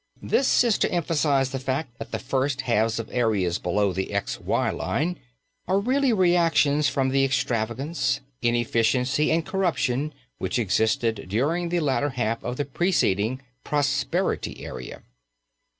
This 0.23 0.63
is 0.63 0.79
to 0.79 0.91
emphasize 0.91 1.51
the 1.51 1.59
fact 1.59 1.99
that 1.99 2.09
the 2.11 2.17
first 2.17 2.61
halves 2.61 2.97
of 2.97 3.07
areas 3.11 3.59
below 3.59 3.93
the 3.93 4.13
X 4.13 4.39
Y 4.39 4.71
line 4.71 5.19
are 5.67 5.77
really 5.79 6.11
reactions 6.11 6.89
from 6.89 7.09
the 7.09 7.23
extravagance, 7.23 8.19
inefficiency 8.41 9.31
and 9.31 9.45
corruption 9.45 10.11
which 10.39 10.57
existed 10.57 11.27
during 11.29 11.69
the 11.69 11.81
latter 11.81 12.09
half 12.09 12.43
of 12.43 12.57
the 12.57 12.65
preceding 12.65 13.43
"prosperity" 13.63 14.65
area. 14.65 15.03